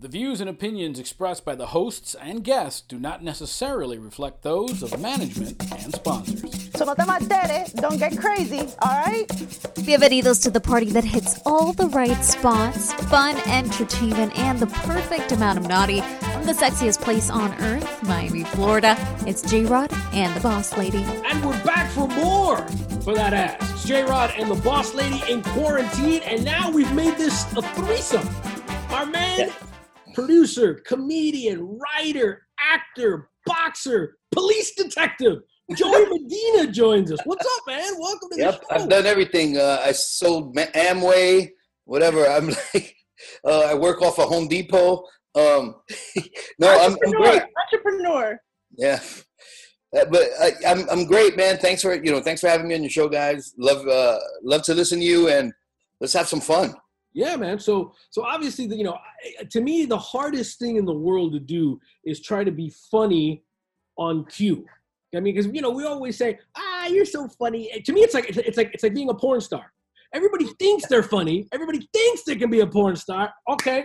[0.00, 4.80] The views and opinions expressed by the hosts and guests do not necessarily reflect those
[4.80, 6.70] of management and sponsors.
[6.76, 9.26] So no te malteres, don't get crazy, alright?
[9.82, 15.32] Bienvenidos to the party that hits all the right spots fun, entertainment, and the perfect
[15.32, 18.96] amount of naughty from the sexiest place on earth, Miami, Florida.
[19.26, 21.02] It's J Rod and the Boss Lady.
[21.02, 22.58] And we're back for more
[23.02, 23.68] for that ass.
[23.72, 27.62] It's J Rod and the Boss Lady in quarantine, and now we've made this a
[27.62, 28.28] threesome.
[28.90, 29.67] Our man, yeah.
[30.18, 35.42] Producer, comedian, writer, actor, boxer, police detective.
[35.76, 37.20] Joey Medina joins us.
[37.24, 37.92] What's up, man?
[37.98, 38.82] Welcome to yep, the show.
[38.82, 39.56] I've done everything.
[39.56, 41.50] Uh, I sold Amway,
[41.84, 42.26] whatever.
[42.26, 42.96] I'm like,
[43.44, 45.04] uh, I work off a of Home Depot.
[45.36, 45.76] Um,
[46.58, 47.42] no, I'm, I'm, great.
[47.72, 48.40] Entrepreneur.
[48.76, 49.00] Yeah,
[49.96, 51.58] uh, but I, am I'm, I'm great, man.
[51.58, 53.54] Thanks for you know, thanks for having me on your show, guys.
[53.56, 55.52] Love uh, love to listen to you, and
[56.00, 56.74] let's have some fun.
[57.14, 57.58] Yeah, man.
[57.58, 58.98] So so obviously, the, you know,
[59.50, 63.42] to me, the hardest thing in the world to do is try to be funny
[63.96, 64.64] on cue.
[65.16, 68.14] I mean, because you know, we always say, "Ah, you're so funny." To me, it's
[68.14, 69.72] like it's like it's like being a porn star.
[70.14, 71.48] Everybody thinks they're funny.
[71.52, 73.32] Everybody thinks they can be a porn star.
[73.50, 73.84] Okay,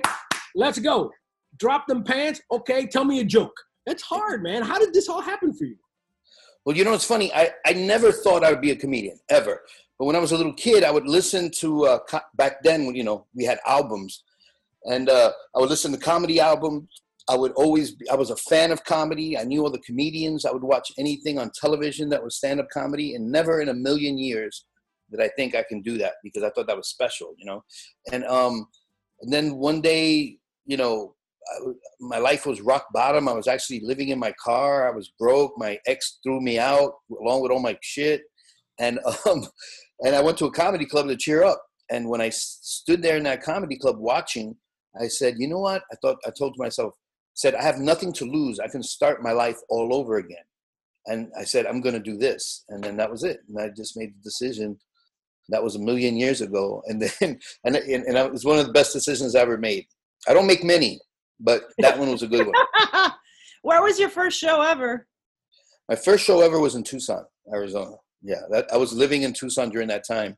[0.55, 1.11] let's go.
[1.57, 2.41] Drop them pants.
[2.51, 3.55] Okay, tell me a joke.
[3.85, 4.63] That's hard, man.
[4.63, 5.75] How did this all happen for you?
[6.65, 7.33] Well, you know, it's funny.
[7.33, 9.61] I, I never thought I would be a comedian ever.
[9.99, 11.99] But when I was a little kid, I would listen to uh,
[12.35, 12.95] back then.
[12.95, 14.23] You know we had albums,
[14.85, 16.87] and uh, I would listen to comedy albums.
[17.29, 19.37] I would always be, I was a fan of comedy.
[19.37, 20.45] I knew all the comedians.
[20.45, 23.73] I would watch anything on television that was stand up comedy, and never in a
[23.73, 24.65] million years
[25.11, 27.63] did I think I can do that because I thought that was special, you know.
[28.11, 28.67] And um,
[29.21, 31.15] and then one day, you know,
[31.99, 33.27] my life was rock bottom.
[33.27, 34.87] I was actually living in my car.
[34.87, 35.53] I was broke.
[35.57, 38.21] My ex threw me out along with all my shit,
[38.79, 39.45] and um,
[40.01, 41.63] and I went to a comedy club to cheer up.
[41.89, 44.55] And when I stood there in that comedy club watching,
[44.99, 45.83] I said, you know what?
[45.91, 46.93] I thought I told myself,
[47.33, 48.59] said I have nothing to lose.
[48.59, 50.43] I can start my life all over again.
[51.05, 52.63] And I said, I'm going to do this.
[52.69, 53.39] And then that was it.
[53.49, 54.77] And I just made the decision.
[55.49, 56.81] That was a million years ago.
[56.87, 59.85] And then, and, and, and it was one of the best decisions I ever made.
[60.27, 60.99] I don't make many,
[61.43, 63.11] but that one was a good one.
[63.61, 65.07] Where was your first show ever?
[65.89, 67.95] My first show ever was in Tucson, Arizona.
[68.21, 70.37] Yeah, that, I was living in Tucson during that time,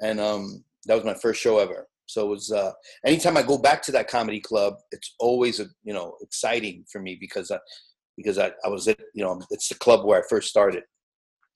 [0.00, 1.88] and um, that was my first show ever.
[2.06, 2.72] So it was uh,
[3.04, 7.00] anytime I go back to that comedy club, it's always a, you know exciting for
[7.00, 7.58] me because I,
[8.16, 10.84] because I, I was at you know it's the club where I first started.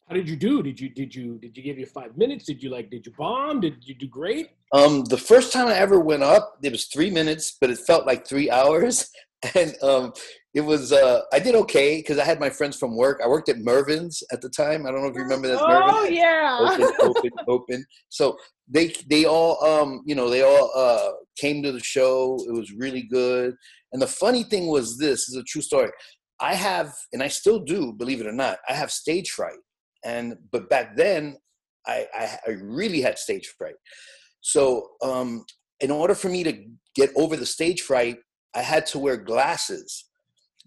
[0.08, 0.62] How did you do?
[0.62, 2.46] Did you did you did you give you five minutes?
[2.46, 3.60] Did you like did you bomb?
[3.60, 4.48] Did you do great?
[4.72, 8.06] Um, the first time I ever went up, it was three minutes, but it felt
[8.06, 9.10] like three hours.
[9.54, 10.12] And um,
[10.52, 13.20] it was uh, I did okay because I had my friends from work.
[13.22, 14.84] I worked at Mervyn's at the time.
[14.86, 15.60] I don't know if you remember that.
[15.60, 16.16] Oh Mervyn's.
[16.16, 16.58] yeah.
[16.60, 17.84] Open, open, open.
[18.08, 18.36] So
[18.66, 22.36] they they all um you know they all uh came to the show.
[22.48, 23.54] It was really good.
[23.92, 25.90] And the funny thing was this, this is a true story.
[26.40, 29.58] I have and I still do, believe it or not, I have stage fright
[30.04, 31.36] and but back then
[31.86, 33.74] I, I, I really had stage fright.
[34.40, 35.44] So um,
[35.80, 36.64] in order for me to
[36.94, 38.18] get over the stage fright,
[38.54, 40.04] I had to wear glasses,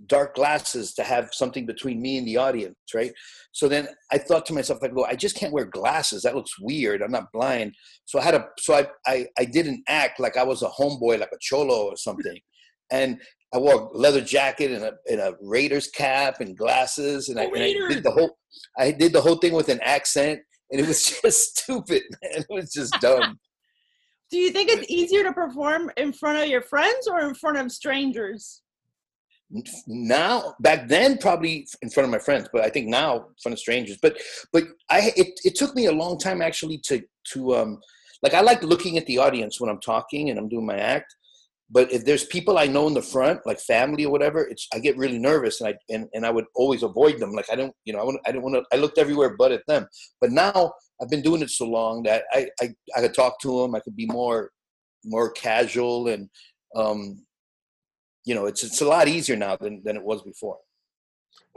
[0.07, 3.11] dark glasses, to have something between me and the audience, right?
[3.51, 6.23] So then I thought to myself, I go, I just can't wear glasses.
[6.23, 7.01] That looks weird.
[7.01, 7.75] I'm not blind.
[8.05, 11.19] So I had a, so I, I, I didn't act like I was a homeboy,
[11.19, 12.39] like a cholo or something.
[12.91, 13.21] And
[13.53, 17.43] I wore a leather jacket and a, and a Raiders cap and glasses, and, I,
[17.43, 18.37] and I did the whole
[18.77, 20.39] I did the whole thing with an accent,
[20.71, 22.41] and it was just stupid, man.
[22.41, 23.39] It was just dumb.
[24.29, 27.57] Do you think it's easier to perform in front of your friends or in front
[27.57, 28.61] of strangers?
[29.85, 33.53] Now, back then, probably in front of my friends, but I think now in front
[33.53, 33.97] of strangers.
[34.01, 34.17] But
[34.53, 37.01] but I it, it took me a long time actually to
[37.33, 37.81] to um
[38.23, 41.13] like I like looking at the audience when I'm talking and I'm doing my act
[41.73, 44.79] but if there's people I know in the front, like family or whatever, it's I
[44.79, 47.31] get really nervous and I and, and I would always avoid them.
[47.31, 48.75] Like I don't, you know, I, I didn't want to.
[48.75, 49.87] I looked everywhere but at them.
[50.19, 53.61] But now I've been doing it so long that I I, I could talk to
[53.61, 53.73] them.
[53.73, 54.51] I could be more
[55.05, 56.29] more casual and
[56.75, 57.25] um,
[58.25, 60.57] you know, it's it's a lot easier now than than it was before.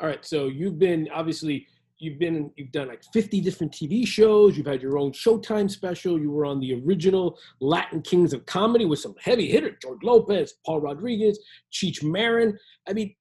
[0.00, 1.66] All right, so you've been obviously
[1.98, 4.56] you've been you've done like 50 different TV shows.
[4.56, 6.18] You've had your own Showtime special.
[6.18, 10.54] You were on the original Latin Kings of Comedy with some heavy hitters: George Lopez,
[10.64, 11.38] Paul Rodriguez,
[11.72, 12.58] Cheech Marin.
[12.88, 13.14] I mean,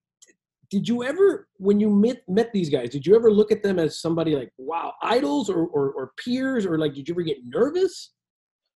[0.70, 3.78] did you ever, when you met met these guys, did you ever look at them
[3.78, 7.38] as somebody like wow idols or or, or peers, or like did you ever get
[7.44, 8.12] nervous?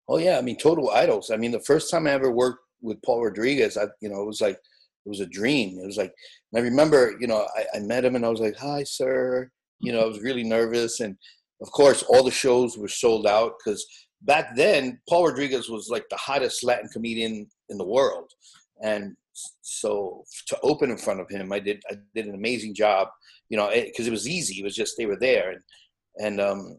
[0.07, 1.31] Oh yeah, I mean total idols.
[1.31, 4.27] I mean the first time I ever worked with Paul Rodriguez, I you know it
[4.27, 5.80] was like it was a dream.
[5.80, 6.13] It was like
[6.51, 9.51] and I remember, you know, I, I met him and I was like, "Hi, sir,"
[9.80, 11.18] You know, I was really nervous, and
[11.62, 13.86] of course, all the shows were sold out because
[14.22, 18.31] back then Paul Rodriguez was like the hottest Latin comedian in the world.
[18.81, 19.16] and
[19.62, 23.10] so to open in front of him, I did I did an amazing job,
[23.50, 24.60] you know, because it, it, was easy.
[24.60, 25.62] It was just they were there, and
[26.19, 26.77] and um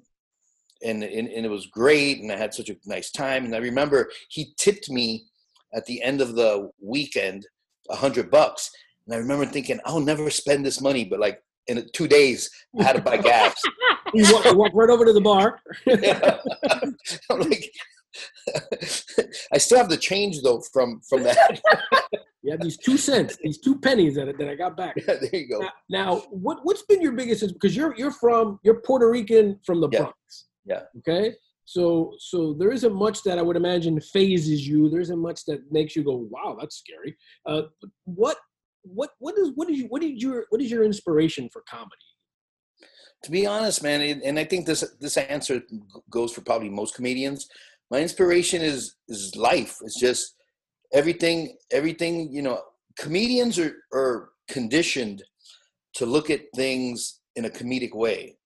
[0.82, 3.44] and, and and it was great, and I had such a nice time.
[3.44, 5.26] And I remember he tipped me
[5.74, 7.46] at the end of the weekend
[7.90, 8.70] a hundred bucks,
[9.06, 12.84] and I remember thinking I'll never spend this money, but like in two days I
[12.84, 13.60] had to buy gas.
[14.14, 15.60] you walk, walk, right over to the bar.
[17.30, 17.70] I'm like,
[19.52, 21.60] I still have the change though from from that.
[22.42, 24.94] you have these two cents, these two pennies that, that I got back.
[24.96, 25.60] Yeah, there you go.
[25.60, 27.46] Now, now, what what's been your biggest?
[27.52, 29.98] Because you're you're from you're Puerto Rican from the yeah.
[30.00, 30.46] Bronx.
[30.64, 30.82] Yeah.
[30.98, 31.34] Okay.
[31.66, 34.88] So so there isn't much that I would imagine fazes you.
[34.88, 37.16] There isn't much that makes you go, wow, that's scary.
[37.44, 37.62] Uh,
[38.04, 38.38] what
[38.94, 41.90] what what is what is you what is your what is your inspiration for comedy?
[43.24, 45.62] To be honest, man, and I think this this answer
[46.10, 47.48] goes for probably most comedians
[47.90, 49.78] my inspiration is is life.
[49.82, 50.34] It's just
[50.92, 51.56] everything.
[51.70, 52.60] Everything you know.
[52.98, 55.22] Comedians are are conditioned
[55.94, 58.38] to look at things in a comedic way,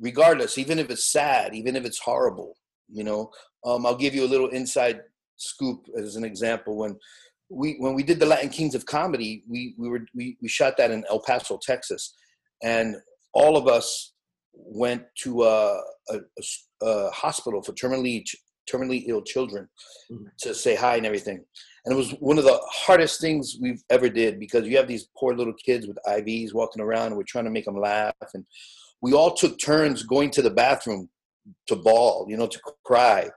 [0.00, 2.56] regardless, even if it's sad, even if it's horrible.
[2.88, 3.30] You know,
[3.64, 5.00] um, I'll give you a little inside
[5.36, 6.76] scoop as an example.
[6.76, 6.96] When
[7.50, 10.76] we when we did the Latin Kings of Comedy, we we were we, we shot
[10.76, 12.14] that in El Paso, Texas,
[12.62, 12.96] and
[13.32, 14.12] all of us
[14.52, 15.80] went to a,
[16.10, 16.18] a,
[16.82, 18.24] a hospital for terminally
[18.70, 19.68] terminally ill children
[20.10, 20.24] mm-hmm.
[20.38, 21.42] to say hi and everything.
[21.84, 25.08] And it was one of the hardest things we've ever did because you have these
[25.16, 28.14] poor little kids with IVs walking around and we're trying to make them laugh.
[28.34, 28.44] And
[29.00, 31.08] we all took turns going to the bathroom
[31.68, 33.30] to bawl, you know, to cry.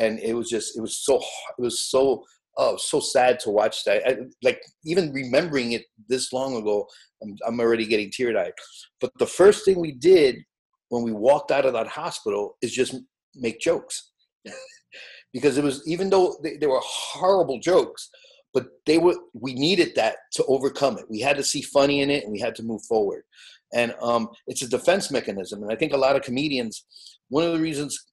[0.00, 2.24] And it was just, it was so, it was so,
[2.58, 4.06] oh, so sad to watch that.
[4.06, 6.86] I, like even remembering it this long ago,
[7.22, 8.52] I'm, I'm already getting teary eyed.
[9.00, 10.36] But the first thing we did
[10.88, 12.96] when we walked out of that hospital is just
[13.34, 14.10] make jokes.
[15.32, 18.10] because it was even though they, they were horrible jokes,
[18.54, 21.04] but they were we needed that to overcome it.
[21.08, 23.22] We had to see funny in it, and we had to move forward.
[23.74, 25.62] And um, it's a defense mechanism.
[25.62, 26.86] And I think a lot of comedians,
[27.28, 28.07] one of the reasons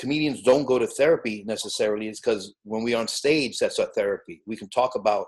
[0.00, 4.42] comedians don't go to therapy necessarily is because when we're on stage, that's our therapy.
[4.46, 5.26] We can talk about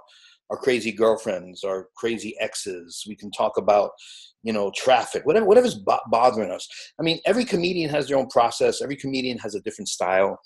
[0.50, 3.04] our crazy girlfriends, our crazy exes.
[3.06, 3.90] We can talk about,
[4.42, 5.78] you know, traffic, whatever, whatever's
[6.08, 6.66] bothering us.
[6.98, 8.82] I mean, every comedian has their own process.
[8.82, 10.38] Every comedian has a different style.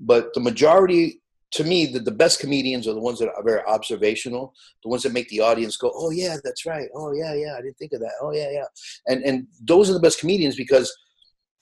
[0.00, 1.22] But the majority,
[1.52, 4.52] to me, the, the best comedians are the ones that are very observational,
[4.82, 6.88] the ones that make the audience go, oh, yeah, that's right.
[6.94, 8.12] Oh, yeah, yeah, I didn't think of that.
[8.20, 8.64] Oh, yeah, yeah.
[9.06, 10.94] And, and those are the best comedians because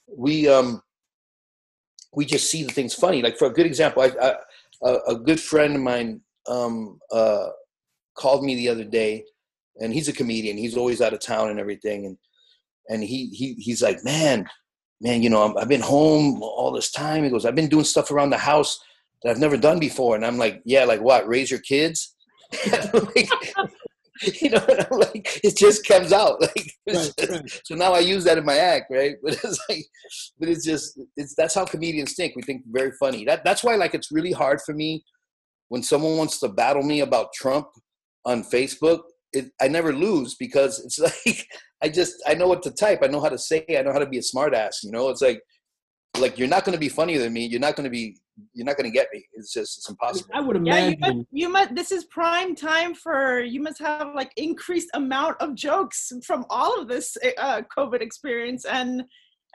[0.07, 0.81] we, um,
[2.15, 3.21] we just see the things funny.
[3.21, 4.35] Like for a good example, I, I,
[4.83, 7.47] a, a good friend of mine um, uh,
[8.15, 9.23] called me the other day,
[9.79, 10.57] and he's a comedian.
[10.57, 12.17] He's always out of town and everything, and
[12.89, 14.47] and he he he's like, man,
[15.01, 17.23] man, you know, i have been home all this time.
[17.23, 18.79] He goes, I've been doing stuff around the house
[19.23, 20.15] that I've never done before.
[20.15, 21.27] And I'm like, yeah, like what?
[21.27, 22.15] Raise your kids?
[22.93, 23.29] like,
[24.41, 26.39] you know, I'm like, it just comes out.
[26.87, 27.61] Like, right, right.
[27.63, 29.15] so now I use that in my act, right?
[29.23, 29.85] But it's like,
[30.39, 32.35] but it's just, it's that's how comedians think.
[32.35, 33.25] We think very funny.
[33.25, 35.03] That that's why, like, it's really hard for me
[35.69, 37.67] when someone wants to battle me about Trump
[38.23, 39.01] on Facebook
[39.35, 41.47] it, I never lose because it's like
[41.83, 42.99] I just I know what to type.
[43.03, 43.65] I know how to say.
[43.77, 44.83] I know how to be a smartass.
[44.83, 45.41] You know, it's like
[46.19, 47.45] like you're not going to be funnier than me.
[47.45, 48.17] You're not going to be.
[48.53, 49.25] You're not going to get me.
[49.33, 50.29] It's just it's impossible.
[50.33, 50.97] I would imagine.
[50.99, 51.75] Yeah, you must, you must.
[51.75, 53.61] This is prime time for you.
[53.61, 59.03] Must have like increased amount of jokes from all of this uh, COVID experience and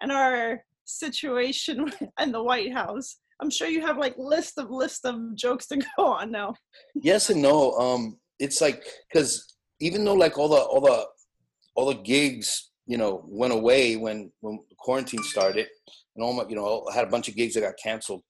[0.00, 3.16] and our situation in the White House.
[3.40, 6.54] I'm sure you have like list of list of jokes to go on now.
[6.94, 7.72] Yes and no.
[7.72, 11.06] Um, it's like because even though like all the all the
[11.75, 15.66] all the gigs you know went away when when quarantine started
[16.16, 18.22] and all my you know I had a bunch of gigs that got canceled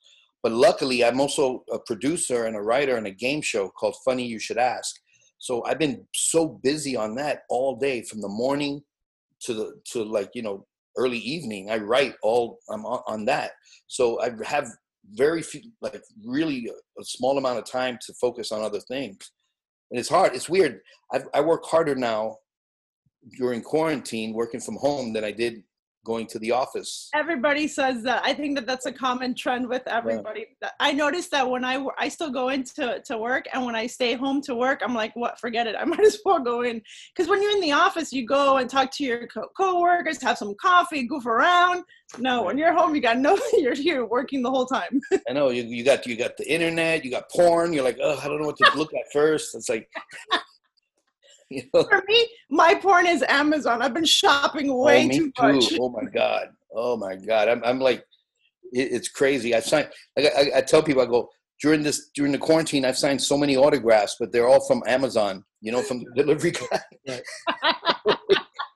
[0.43, 4.27] but luckily i'm also a producer and a writer in a game show called funny
[4.27, 4.97] you should ask
[5.39, 8.83] so i've been so busy on that all day from the morning
[9.41, 10.67] to the to like you know
[10.97, 13.53] early evening i write all i'm on, on that
[13.87, 14.69] so i have
[15.15, 19.31] very few like really a small amount of time to focus on other things
[19.91, 20.35] and it's hard.
[20.35, 20.81] It's weird.
[21.13, 22.37] I've, I work harder now
[23.37, 25.63] during quarantine, working from home, than I did
[26.05, 27.09] going to the office.
[27.15, 28.23] Everybody says that.
[28.25, 30.47] I think that that's a common trend with everybody.
[30.63, 30.71] Yeah.
[30.81, 34.15] I noticed that when I I still go into to work, and when I stay
[34.15, 35.39] home to work, I'm like, what?
[35.39, 35.77] Forget it.
[35.79, 36.81] I might as well go in
[37.15, 40.39] because when you're in the office, you go and talk to your co- coworkers, have
[40.39, 41.85] some coffee, goof around.
[42.19, 43.39] No, when you're home, you got no.
[43.53, 45.01] You're here working the whole time.
[45.29, 45.63] I know you.
[45.63, 47.05] You got you got the internet.
[47.05, 47.73] You got porn.
[47.73, 49.55] You're like, oh, I don't know what to look at first.
[49.55, 49.89] It's like.
[51.57, 51.83] You know?
[51.83, 53.83] For me, my porn is Amazon.
[53.83, 55.73] I've been shopping oh, way oh, too, too much.
[55.81, 56.49] Oh my god.
[56.73, 57.49] Oh my god.
[57.49, 58.05] I'm I'm like,
[58.73, 59.53] it, it's crazy.
[59.53, 59.87] I sign.
[60.17, 61.29] Like I, I tell people, I go,
[61.61, 65.45] during this during the quarantine, I've signed so many autographs, but they're all from Amazon.
[65.61, 67.21] You know, from the delivery guy.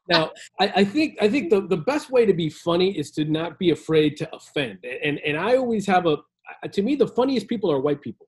[0.09, 3.25] now I, I, think i think the, the best way to be funny is to
[3.25, 6.19] not be afraid to offend and and i always have a
[6.73, 8.27] to me the funniest people are white people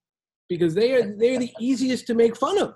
[0.48, 2.74] because they are they're the easiest to make fun of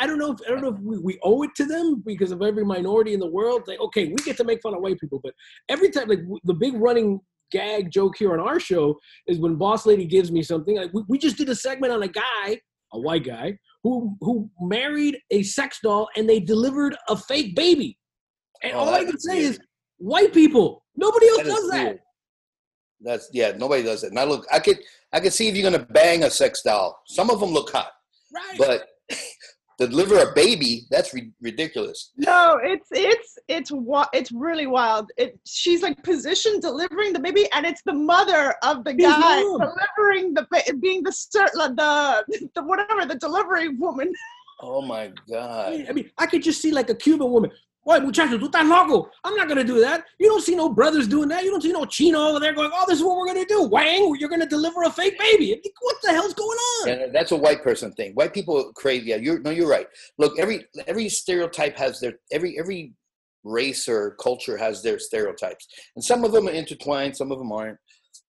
[0.00, 2.30] i, don't know if i don't know if we, we, owe it to them because
[2.30, 4.98] of every minority in the world like okay we get to make fun of white
[4.98, 5.32] people but
[5.68, 7.20] every time like the big running
[7.52, 11.02] gag joke here on our show is when boss lady gives me something like we,
[11.08, 12.60] we just did a segment on a guy
[12.92, 17.96] a white guy who who married a sex doll and they delivered a fake baby
[18.62, 19.52] and oh, all I can say weird.
[19.52, 19.60] is
[19.98, 20.84] white people.
[20.96, 21.84] Nobody else that does that.
[21.84, 22.00] Weird.
[23.00, 24.10] That's yeah, nobody does it.
[24.10, 24.78] And I look, I could,
[25.16, 27.00] I can see if you're gonna bang a sex doll.
[27.06, 27.90] Some of them look hot,
[28.34, 28.58] right?
[28.58, 28.86] But
[29.78, 32.12] deliver a baby, that's ri- ridiculous.
[32.18, 33.72] No, it's it's it's
[34.12, 35.10] it's really wild.
[35.16, 40.34] It she's like positioned delivering the baby, and it's the mother of the guy delivering
[40.34, 40.46] the
[40.82, 41.16] being the
[41.54, 44.12] the the whatever the delivery woman.
[44.60, 45.86] Oh my god!
[45.88, 47.50] I mean, I could just see like a Cuban woman.
[47.88, 49.08] Oye, muchachos, tú estás loco.
[49.22, 50.04] I'm not going to do that.
[50.18, 51.44] You don't see no brothers doing that.
[51.44, 53.54] You don't see no Chino over there going, oh, this is what we're going to
[53.54, 53.62] do.
[53.62, 55.60] Wang, you're going to deliver a fake baby.
[55.80, 56.88] What the hell's going on?
[56.88, 58.12] Yeah, that's a white person thing.
[58.14, 59.86] White people crave, yeah, you're, no, you're right.
[60.18, 62.94] Look, every every stereotype has their, every every
[63.44, 65.68] race or culture has their stereotypes.
[65.94, 67.78] And some of them are intertwined, some of them aren't.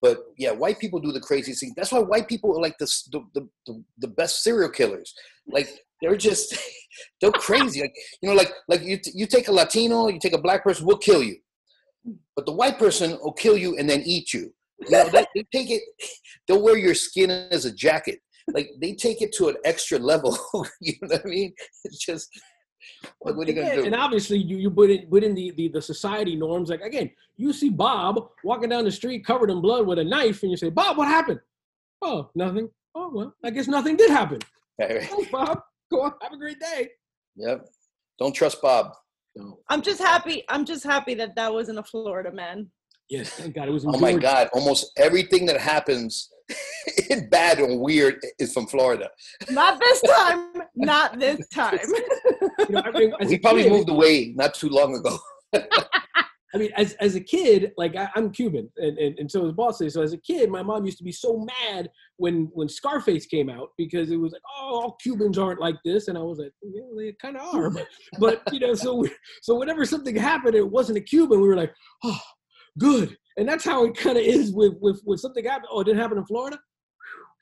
[0.00, 1.72] But yeah, white people do the crazy thing.
[1.76, 5.12] That's why white people are like the, the, the, the best serial killers.
[5.48, 5.68] Like
[6.00, 6.56] they're just
[7.20, 7.80] they're crazy.
[7.80, 10.86] Like you know, like like you you take a Latino, you take a black person,
[10.86, 11.36] we'll kill you,
[12.36, 14.52] but the white person will kill you and then eat you.
[14.80, 15.82] You know, they, they take it.
[16.46, 18.20] They'll wear your skin as a jacket.
[18.52, 20.38] Like they take it to an extra level.
[20.80, 21.52] you know what I mean?
[21.84, 22.28] It's just.
[23.22, 23.84] Like, what are you gonna do?
[23.84, 26.70] And obviously, you you put in put in the, the the society norms.
[26.70, 30.42] Like again, you see Bob walking down the street covered in blood with a knife,
[30.42, 31.40] and you say, "Bob, what happened?"
[32.00, 32.70] Oh, nothing.
[32.94, 34.38] Oh well, I guess nothing did happen.
[34.78, 35.60] Hey, Bob.
[35.92, 36.12] Go on.
[36.22, 36.88] Have a great day.
[37.36, 37.66] Yep.
[38.18, 38.92] Don't trust Bob.
[39.36, 39.58] No.
[39.68, 40.44] I'm just happy.
[40.48, 42.70] I'm just happy that that wasn't a Florida man.
[43.08, 43.86] Yes, thank God it was.
[43.86, 44.48] oh my God!
[44.52, 46.28] Almost everything that happens
[47.10, 49.08] in bad and weird is from Florida.
[49.50, 50.52] Not this time.
[50.74, 51.78] Not this time.
[52.58, 55.18] you know, I mean, he probably kid, moved away not too long ago.
[56.54, 59.52] I mean, as, as a kid, like I, am Cuban, and, and, and so is
[59.52, 63.26] Boss So as a kid, my mom used to be so mad when when Scarface
[63.26, 66.38] came out because it was like, oh, all Cubans aren't like this, and I was
[66.38, 67.86] like, yeah, they kind of are, but
[68.18, 69.10] but you know, so we,
[69.42, 71.74] so whenever something happened, it wasn't a Cuban, we were like,
[72.04, 72.20] oh,
[72.78, 75.68] good, and that's how it kind of is with with with something happened.
[75.70, 76.58] Oh, it didn't happen in Florida.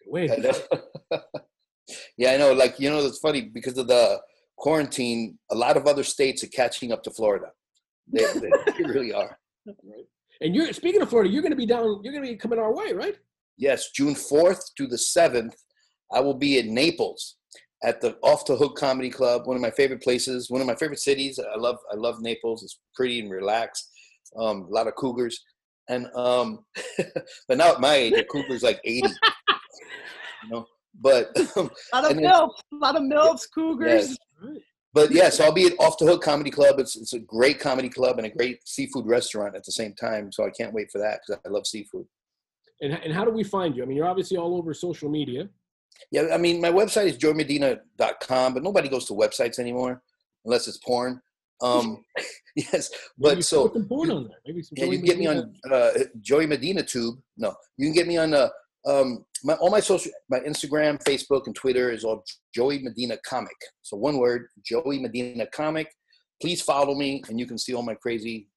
[0.08, 0.30] Wait.
[2.18, 2.52] yeah, I know.
[2.52, 4.20] Like you know, it's funny because of the
[4.56, 5.38] quarantine.
[5.52, 7.52] A lot of other states are catching up to Florida.
[8.12, 9.38] They, they really are.
[9.66, 10.06] Right.
[10.40, 12.00] And you're speaking of Florida, you're going to be down.
[12.02, 13.16] You're going to be coming our way, right?
[13.56, 15.56] Yes, June fourth to the seventh.
[16.12, 17.36] I will be in Naples
[17.82, 20.74] at the Off the Hook Comedy Club, one of my favorite places, one of my
[20.74, 21.38] favorite cities.
[21.38, 22.62] I love I love Naples.
[22.62, 23.90] It's pretty and relaxed.
[24.38, 25.42] Um, a lot of cougars,
[25.88, 26.64] and um,
[27.48, 29.08] but now at my age, a cougar's like eighty.
[30.44, 30.66] you know,
[31.00, 34.18] but um, a lot of milfs, a lot of milfs, cougars.
[34.42, 34.58] Yes
[34.96, 36.80] but yeah, so I'll be at Off the Hook Comedy Club.
[36.80, 40.32] It's it's a great comedy club and a great seafood restaurant at the same time.
[40.32, 42.06] So I can't wait for that because I love seafood.
[42.80, 43.82] And and how do we find you?
[43.82, 45.50] I mean, you're obviously all over social media.
[46.10, 50.02] Yeah, I mean, my website is joeymedina.com, but nobody goes to websites anymore
[50.46, 51.20] unless it's porn.
[51.60, 52.02] Um,
[52.56, 54.38] yes, but Maybe so porn on there.
[54.46, 55.90] Maybe some yeah, you can get me on uh,
[56.22, 57.18] Joey Medina Tube.
[57.36, 58.48] No, you can get me on uh,
[58.86, 63.54] um, my, all my social, my Instagram, Facebook, and Twitter is all Joey Medina Comic.
[63.82, 65.88] So one word, Joey Medina Comic.
[66.42, 68.48] Please follow me, and you can see all my crazy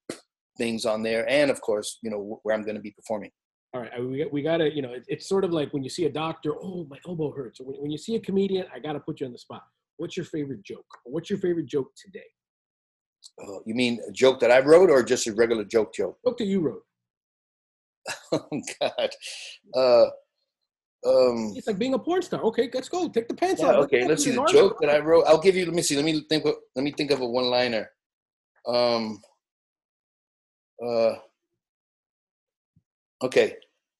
[0.58, 3.30] things on there, and of course, you know where I'm going to be performing.
[3.74, 6.12] All right, we we gotta, you know, it's sort of like when you see a
[6.12, 7.62] doctor, oh, my elbow hurts.
[7.62, 9.64] When, when you see a comedian, I gotta put you on the spot.
[9.98, 10.88] What's your favorite joke?
[11.06, 12.26] What's your favorite joke today?
[13.42, 16.18] Uh, you mean a joke that I wrote, or just a regular joke joke?
[16.26, 16.84] Joke that you wrote.
[18.32, 19.10] oh God.
[19.76, 20.10] Uh,
[21.06, 22.42] um, it's like being a porn star.
[22.42, 23.08] Okay, let's go.
[23.08, 23.76] Take the pants yeah, off.
[23.86, 25.24] Okay, let's see the joke that I wrote.
[25.28, 25.66] I'll give you.
[25.66, 25.96] Let me see.
[25.96, 26.46] Let me think.
[26.46, 27.90] Of, let me think of a one-liner.
[28.68, 29.22] Um.
[30.86, 31.14] Uh.
[33.24, 33.56] Okay,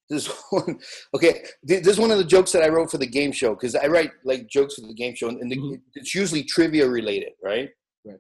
[0.10, 0.78] this one.
[1.16, 3.76] Okay, this is one of the jokes that I wrote for the game show because
[3.76, 5.76] I write like jokes for the game show, and the, mm-hmm.
[5.96, 7.70] it's usually trivia related, right?
[8.04, 8.20] Right.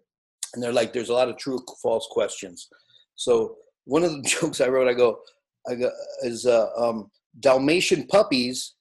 [0.53, 2.69] And they're like, there's a lot of true, false questions.
[3.15, 5.19] So one of the jokes I wrote, I go,
[5.67, 8.75] I go is uh, um Dalmatian puppies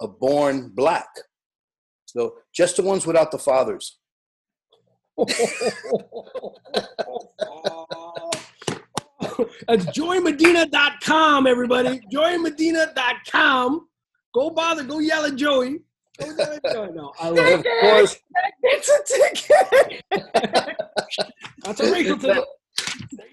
[0.00, 1.08] are born black.
[2.06, 3.98] So just the ones without the fathers.
[9.68, 12.00] That's joeymedina.com, everybody.
[12.12, 13.88] joeymedina.com.
[14.34, 14.84] Go bother.
[14.84, 15.78] Go yell at Joey.
[16.20, 16.92] Go yell at Joey.
[16.92, 17.58] No, I love it.
[17.60, 18.16] of course,
[18.62, 20.02] It's a ticket.
[21.64, 22.44] That's a racial thing.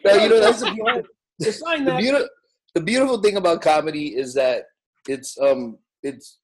[0.05, 1.03] now, you know that's the beautiful,
[1.41, 2.29] Just sign the, that.
[2.73, 4.65] The beautiful thing about comedy is that
[5.07, 6.39] it's um it's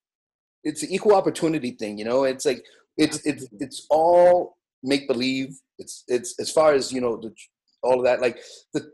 [0.63, 1.97] it's an equal opportunity thing.
[1.97, 2.65] You know, it's like
[2.97, 5.57] it's it's it's all make believe.
[5.79, 7.33] It's it's as far as you know the
[7.83, 8.21] all of that.
[8.21, 8.39] Like
[8.73, 8.91] the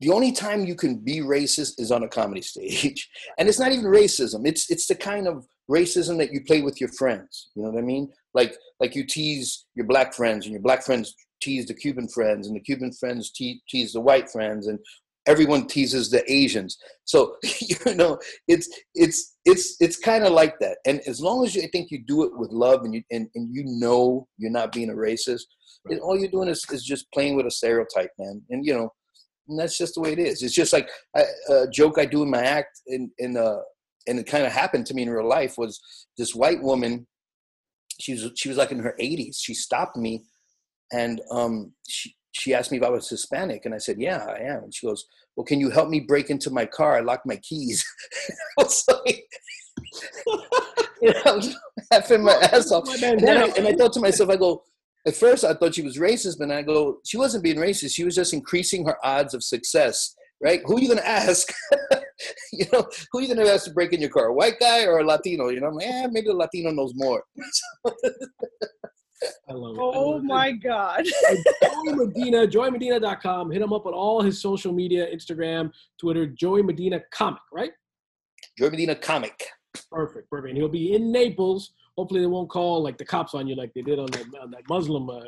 [0.00, 3.72] the only time you can be racist is on a comedy stage, and it's not
[3.72, 4.46] even racism.
[4.46, 7.48] It's it's the kind of racism that you play with your friends.
[7.54, 8.10] You know what I mean?
[8.34, 12.46] Like like you tease your black friends, and your black friends tease the Cuban friends,
[12.46, 14.78] and the Cuban friends te- tease the white friends, and
[15.28, 16.78] everyone teases the Asians.
[17.04, 18.18] So you know,
[18.48, 20.78] it's it's it's it's kind of like that.
[20.86, 23.28] And as long as you I think you do it with love, and you and,
[23.34, 25.44] and you know you're not being a racist,
[25.86, 28.42] it, all you're doing is, is just playing with a stereotype, man.
[28.50, 28.90] And you know,
[29.48, 30.42] and that's just the way it is.
[30.42, 33.58] It's just like a, a joke I do in my act, in in uh,
[34.08, 35.58] and it kind of happened to me in real life.
[35.58, 35.80] Was
[36.16, 37.06] this white woman?
[38.00, 39.36] She was she was like in her 80s.
[39.40, 40.24] She stopped me,
[40.92, 44.40] and um, she she asked me if I was Hispanic, and I said, "Yeah, I
[44.42, 46.96] am." And she goes, "Well, can you help me break into my car?
[46.96, 47.84] I locked my keys."
[48.58, 49.24] I was like,
[51.02, 51.56] you know, I was
[51.90, 52.88] laughing my ass off.
[53.02, 54.62] And, I, and I thought to myself, I go,
[55.06, 57.94] at first I thought she was racist, but I go, she wasn't being racist.
[57.94, 60.60] She was just increasing her odds of success, right?
[60.66, 61.48] Who are you going to ask?
[62.52, 64.26] you know, who are you going to ask to break in your car?
[64.26, 65.48] A white guy or a Latino?
[65.48, 67.22] You know, I'm like, eh, maybe the Latino knows more.
[69.48, 69.80] I love it.
[69.80, 70.24] Oh love it.
[70.24, 71.04] my God.
[71.62, 73.50] Joey Medina, joeymedina.com.
[73.50, 77.72] Hit him up on all his social media, Instagram, Twitter, Joey Medina Comic, right?
[78.58, 79.44] Joey Medina comic.
[79.90, 80.50] Perfect, perfect.
[80.50, 81.72] And he'll be in Naples.
[81.96, 84.50] Hopefully, they won't call like the cops on you like they did on that, on
[84.52, 85.20] that Muslim uh,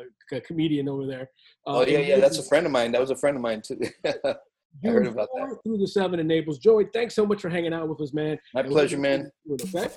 [0.45, 1.29] comedian over there.
[1.67, 2.91] Uh, Oh, yeah, yeah, that's a friend of mine.
[2.91, 3.79] That was a friend of mine, too.
[4.83, 5.57] I June heard about that.
[5.63, 6.57] Through the 7 in Naples.
[6.57, 8.39] Joey, thanks so much for hanging out with us, man.
[8.53, 9.31] My And pleasure, man.
[9.47, 9.93] keep doing it, Okay?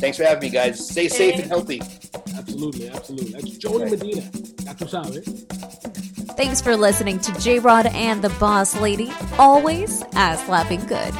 [0.00, 0.88] Thanks for having me, guys.
[0.88, 1.80] Stay safe and healthy.
[2.36, 3.32] Absolutely, absolutely.
[3.32, 3.90] That's Joey Right.
[3.92, 4.22] Medina.
[4.64, 5.46] Ya tú sabes.
[6.36, 11.14] Thanks for listening to J Rod and the Boss Lady, always as laughing good.